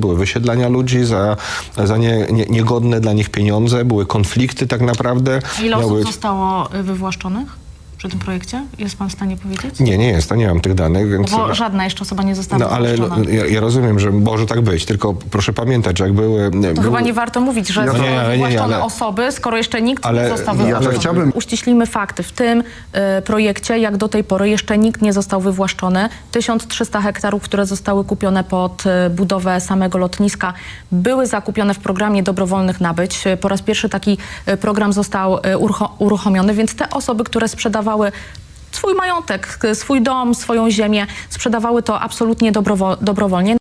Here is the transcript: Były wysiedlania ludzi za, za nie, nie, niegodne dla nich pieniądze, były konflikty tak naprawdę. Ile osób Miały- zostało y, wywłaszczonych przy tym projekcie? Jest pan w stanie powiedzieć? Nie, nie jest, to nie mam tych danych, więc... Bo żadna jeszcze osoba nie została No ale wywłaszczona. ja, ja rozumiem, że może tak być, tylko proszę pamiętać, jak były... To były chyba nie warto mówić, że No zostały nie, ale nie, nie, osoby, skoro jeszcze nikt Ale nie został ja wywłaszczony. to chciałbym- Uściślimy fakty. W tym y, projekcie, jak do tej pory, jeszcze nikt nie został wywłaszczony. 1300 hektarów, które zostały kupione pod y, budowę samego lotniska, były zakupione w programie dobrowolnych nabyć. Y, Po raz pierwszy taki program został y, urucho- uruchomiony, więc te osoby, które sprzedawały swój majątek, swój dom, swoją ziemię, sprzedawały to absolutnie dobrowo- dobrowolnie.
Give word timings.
Były 0.00 0.16
wysiedlania 0.16 0.68
ludzi 0.68 1.04
za, 1.04 1.36
za 1.84 1.96
nie, 1.96 2.26
nie, 2.30 2.46
niegodne 2.46 3.00
dla 3.00 3.12
nich 3.12 3.30
pieniądze, 3.30 3.84
były 3.84 4.06
konflikty 4.06 4.66
tak 4.66 4.80
naprawdę. 4.80 5.38
Ile 5.62 5.76
osób 5.76 5.90
Miały- 5.90 6.02
zostało 6.02 6.74
y, 6.74 6.82
wywłaszczonych 6.82 7.56
przy 7.98 8.08
tym 8.08 8.18
projekcie? 8.18 8.62
Jest 8.78 8.96
pan 8.98 9.08
w 9.08 9.12
stanie 9.12 9.36
powiedzieć? 9.36 9.80
Nie, 9.80 9.98
nie 9.98 10.08
jest, 10.08 10.28
to 10.28 10.34
nie 10.34 10.46
mam 10.48 10.60
tych 10.60 10.74
danych, 10.74 11.10
więc... 11.10 11.30
Bo 11.30 11.54
żadna 11.54 11.84
jeszcze 11.84 12.02
osoba 12.02 12.22
nie 12.22 12.34
została 12.34 12.64
No 12.64 12.70
ale 12.70 12.90
wywłaszczona. 12.90 13.30
ja, 13.30 13.46
ja 13.46 13.60
rozumiem, 13.60 13.98
że 13.98 14.10
może 14.10 14.46
tak 14.46 14.60
być, 14.60 14.84
tylko 14.84 15.14
proszę 15.14 15.52
pamiętać, 15.52 16.00
jak 16.00 16.12
były... 16.12 16.50
To 16.50 16.56
były 16.58 16.74
chyba 16.74 17.00
nie 17.00 17.12
warto 17.12 17.40
mówić, 17.40 17.68
że 17.68 17.80
No 17.84 17.92
zostały 17.92 18.10
nie, 18.10 18.20
ale 18.20 18.38
nie, 18.38 18.48
nie, 18.68 18.78
osoby, 18.82 19.32
skoro 19.32 19.56
jeszcze 19.56 19.82
nikt 19.82 20.06
Ale 20.06 20.22
nie 20.22 20.28
został 20.28 20.56
ja 20.56 20.62
wywłaszczony. 20.62 20.94
to 20.94 21.00
chciałbym- 21.00 21.32
Uściślimy 21.34 21.86
fakty. 21.86 22.22
W 22.22 22.32
tym 22.32 22.60
y, 23.18 23.22
projekcie, 23.22 23.78
jak 23.78 23.96
do 23.96 24.08
tej 24.08 24.24
pory, 24.24 24.48
jeszcze 24.48 24.78
nikt 24.78 25.02
nie 25.02 25.12
został 25.12 25.40
wywłaszczony. 25.40 26.08
1300 26.32 27.00
hektarów, 27.00 27.42
które 27.42 27.66
zostały 27.66 28.04
kupione 28.04 28.44
pod 28.44 28.84
y, 29.06 29.10
budowę 29.10 29.60
samego 29.60 29.98
lotniska, 29.98 30.52
były 30.92 31.26
zakupione 31.26 31.74
w 31.74 31.78
programie 31.78 32.22
dobrowolnych 32.22 32.80
nabyć. 32.80 33.26
Y, 33.26 33.36
Po 33.36 33.48
raz 33.48 33.62
pierwszy 33.62 33.88
taki 33.88 34.18
program 34.60 34.92
został 34.92 35.36
y, 35.36 35.40
urucho- 35.40 35.88
uruchomiony, 35.98 36.54
więc 36.54 36.74
te 36.74 36.90
osoby, 36.90 37.24
które 37.24 37.48
sprzedawały 37.48 37.85
swój 38.72 38.94
majątek, 38.94 39.58
swój 39.74 40.02
dom, 40.02 40.34
swoją 40.34 40.70
ziemię, 40.70 41.06
sprzedawały 41.28 41.82
to 41.82 42.00
absolutnie 42.00 42.52
dobrowo- 42.52 42.96
dobrowolnie. 43.00 43.56